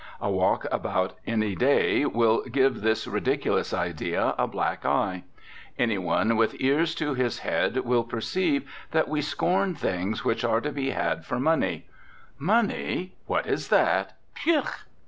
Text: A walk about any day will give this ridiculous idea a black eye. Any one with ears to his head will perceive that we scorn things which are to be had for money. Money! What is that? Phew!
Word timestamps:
A 0.19 0.31
walk 0.31 0.65
about 0.71 1.13
any 1.27 1.53
day 1.55 2.07
will 2.07 2.41
give 2.45 2.81
this 2.81 3.05
ridiculous 3.05 3.71
idea 3.71 4.33
a 4.35 4.47
black 4.47 4.83
eye. 4.83 5.25
Any 5.77 5.99
one 5.99 6.35
with 6.37 6.55
ears 6.59 6.95
to 6.95 7.13
his 7.13 7.37
head 7.45 7.77
will 7.81 8.03
perceive 8.03 8.67
that 8.93 9.07
we 9.07 9.21
scorn 9.21 9.75
things 9.75 10.25
which 10.25 10.43
are 10.43 10.59
to 10.59 10.71
be 10.71 10.89
had 10.89 11.23
for 11.23 11.39
money. 11.39 11.85
Money! 12.39 13.13
What 13.27 13.45
is 13.45 13.67
that? 13.67 14.17
Phew! 14.33 14.63